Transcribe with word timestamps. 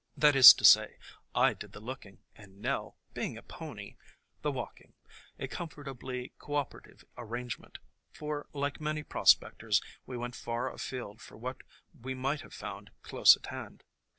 That 0.17 0.35
is 0.35 0.55
to 0.55 0.65
say, 0.65 0.97
I 1.35 1.53
did 1.53 1.73
the 1.73 1.79
looking 1.79 2.23
and 2.35 2.59
Nell, 2.59 2.97
being 3.13 3.37
a 3.37 3.43
pony, 3.43 3.97
the 4.41 4.51
walking, 4.51 4.95
a 5.37 5.47
comfortably 5.47 6.33
cooperative 6.39 7.05
arrangement, 7.17 7.77
for 8.11 8.47
like 8.51 8.81
many 8.81 9.03
prospectors 9.03 9.79
we 10.07 10.17
went 10.17 10.35
far 10.35 10.73
afield 10.73 11.21
for 11.21 11.37
what 11.37 11.61
we 11.93 12.15
might 12.15 12.41
have 12.41 12.51
found 12.55 12.89
close 13.03 13.37
at 13.37 13.45
hand. 13.45 13.83